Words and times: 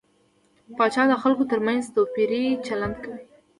پاچا 0.77 1.03
د 1.09 1.13
خلکو 1.23 1.43
تر 1.51 1.59
منځ 1.65 1.81
توپيري 1.95 2.43
چلند 2.67 2.95
کوي. 3.03 3.19